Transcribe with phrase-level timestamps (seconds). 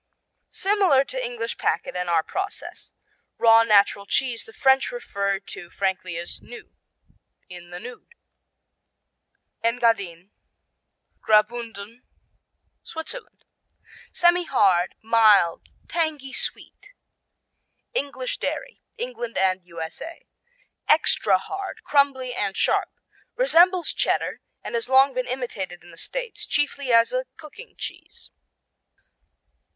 [0.49, 2.91] Similar to English packet and our process.
[3.37, 6.71] Raw natural cheese the French refer to frankly as nu,
[7.49, 8.15] "in the nude."
[9.63, 10.31] Engadine
[11.21, 12.01] Graubünden,
[12.81, 13.45] Switzerland
[14.11, 16.93] Semihard; mild; tangy sweet.
[17.93, 20.25] English Dairy England and U.S.A.
[20.89, 22.89] Extra hard, crumbly and sharp.
[23.35, 28.31] Resembles Cheddar and has long been imitated in the States, chiefly as a cooking cheese.